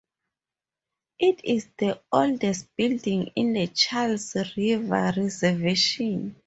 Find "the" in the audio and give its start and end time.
1.77-2.01, 3.53-3.67